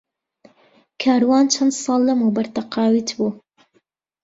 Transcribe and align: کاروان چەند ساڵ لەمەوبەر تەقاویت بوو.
کاروان 1.01 1.45
چەند 1.53 1.73
ساڵ 1.83 1.99
لەمەوبەر 2.07 2.47
تەقاویت 2.55 3.09
بوو. 3.17 3.31